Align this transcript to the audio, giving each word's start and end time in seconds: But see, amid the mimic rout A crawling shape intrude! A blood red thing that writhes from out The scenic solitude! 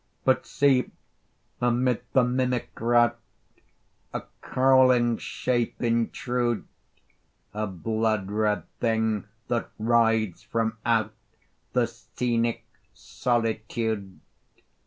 But 0.23 0.47
see, 0.47 0.89
amid 1.61 2.01
the 2.13 2.23
mimic 2.23 2.69
rout 2.81 3.19
A 4.15 4.21
crawling 4.41 5.17
shape 5.19 5.79
intrude! 5.79 6.67
A 7.53 7.67
blood 7.67 8.31
red 8.31 8.63
thing 8.79 9.25
that 9.47 9.69
writhes 9.77 10.41
from 10.41 10.79
out 10.87 11.13
The 11.73 11.85
scenic 11.85 12.65
solitude! 12.95 14.19